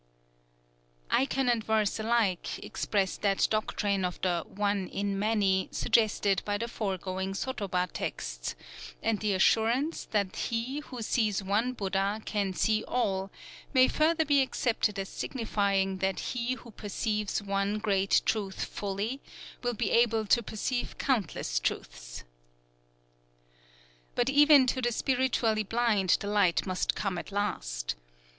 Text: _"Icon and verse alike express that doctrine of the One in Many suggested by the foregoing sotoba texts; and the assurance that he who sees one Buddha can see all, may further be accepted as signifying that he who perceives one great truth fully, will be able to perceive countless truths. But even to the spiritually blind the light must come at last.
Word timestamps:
_"Icon 1.15 1.47
and 1.47 1.63
verse 1.63 1.99
alike 1.99 2.57
express 2.65 3.17
that 3.17 3.47
doctrine 3.51 4.03
of 4.03 4.19
the 4.21 4.43
One 4.47 4.87
in 4.87 5.19
Many 5.19 5.67
suggested 5.71 6.41
by 6.43 6.57
the 6.57 6.67
foregoing 6.67 7.33
sotoba 7.35 7.85
texts; 7.93 8.55
and 9.03 9.19
the 9.19 9.35
assurance 9.35 10.05
that 10.05 10.35
he 10.35 10.79
who 10.79 11.03
sees 11.03 11.43
one 11.43 11.73
Buddha 11.73 12.19
can 12.25 12.51
see 12.53 12.83
all, 12.85 13.29
may 13.75 13.87
further 13.87 14.25
be 14.25 14.41
accepted 14.41 14.97
as 14.97 15.07
signifying 15.07 15.97
that 15.97 16.19
he 16.33 16.55
who 16.55 16.71
perceives 16.71 17.43
one 17.43 17.77
great 17.77 18.23
truth 18.25 18.65
fully, 18.65 19.21
will 19.61 19.75
be 19.75 19.91
able 19.91 20.25
to 20.25 20.41
perceive 20.41 20.97
countless 20.97 21.59
truths. 21.59 22.23
But 24.15 24.31
even 24.31 24.65
to 24.65 24.81
the 24.81 24.91
spiritually 24.91 25.61
blind 25.61 26.17
the 26.19 26.27
light 26.27 26.65
must 26.65 26.95
come 26.95 27.19
at 27.19 27.31
last. 27.31 27.93